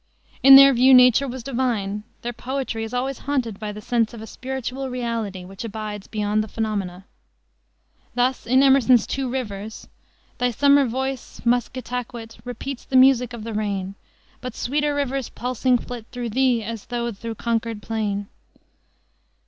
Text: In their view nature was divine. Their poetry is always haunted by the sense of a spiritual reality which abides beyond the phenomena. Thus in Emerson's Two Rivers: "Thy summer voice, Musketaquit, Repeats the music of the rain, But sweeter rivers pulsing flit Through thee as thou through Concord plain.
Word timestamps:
In 0.41 0.55
their 0.55 0.73
view 0.73 0.95
nature 0.95 1.27
was 1.27 1.43
divine. 1.43 2.01
Their 2.23 2.33
poetry 2.33 2.83
is 2.83 2.91
always 2.91 3.19
haunted 3.29 3.59
by 3.59 3.71
the 3.71 3.83
sense 3.83 4.15
of 4.15 4.21
a 4.23 4.25
spiritual 4.25 4.89
reality 4.89 5.45
which 5.45 5.63
abides 5.63 6.07
beyond 6.07 6.43
the 6.43 6.47
phenomena. 6.47 7.05
Thus 8.15 8.47
in 8.47 8.63
Emerson's 8.63 9.05
Two 9.05 9.29
Rivers: 9.29 9.87
"Thy 10.39 10.49
summer 10.49 10.85
voice, 10.87 11.41
Musketaquit, 11.45 12.39
Repeats 12.43 12.83
the 12.83 12.97
music 12.97 13.31
of 13.31 13.43
the 13.43 13.53
rain, 13.53 13.93
But 14.41 14.55
sweeter 14.55 14.95
rivers 14.95 15.29
pulsing 15.29 15.77
flit 15.77 16.07
Through 16.11 16.29
thee 16.31 16.63
as 16.63 16.87
thou 16.87 17.11
through 17.11 17.35
Concord 17.35 17.83
plain. 17.83 18.25